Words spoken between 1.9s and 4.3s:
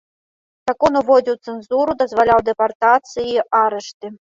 дазваляў дэпартацыі і арышты.